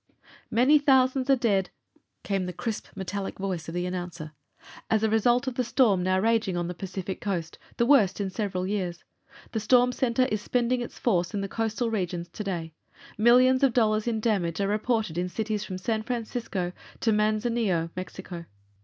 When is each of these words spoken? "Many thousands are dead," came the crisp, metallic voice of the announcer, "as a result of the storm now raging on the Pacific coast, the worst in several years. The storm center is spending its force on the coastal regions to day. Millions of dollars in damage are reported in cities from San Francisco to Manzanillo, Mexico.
"Many 0.49 0.79
thousands 0.79 1.29
are 1.29 1.35
dead," 1.35 1.69
came 2.23 2.47
the 2.47 2.53
crisp, 2.53 2.87
metallic 2.95 3.37
voice 3.37 3.67
of 3.67 3.75
the 3.75 3.85
announcer, 3.85 4.31
"as 4.89 5.03
a 5.03 5.09
result 5.11 5.45
of 5.45 5.53
the 5.53 5.63
storm 5.63 6.01
now 6.01 6.17
raging 6.19 6.57
on 6.57 6.67
the 6.67 6.73
Pacific 6.73 7.21
coast, 7.21 7.59
the 7.77 7.85
worst 7.85 8.19
in 8.19 8.31
several 8.31 8.65
years. 8.65 9.03
The 9.51 9.59
storm 9.59 9.91
center 9.91 10.25
is 10.25 10.41
spending 10.41 10.81
its 10.81 10.97
force 10.97 11.35
on 11.35 11.41
the 11.41 11.47
coastal 11.47 11.91
regions 11.91 12.29
to 12.29 12.43
day. 12.43 12.73
Millions 13.15 13.61
of 13.61 13.73
dollars 13.73 14.07
in 14.07 14.19
damage 14.19 14.59
are 14.59 14.67
reported 14.67 15.19
in 15.19 15.29
cities 15.29 15.63
from 15.63 15.77
San 15.77 16.01
Francisco 16.01 16.71
to 17.01 17.11
Manzanillo, 17.11 17.91
Mexico. 17.95 18.45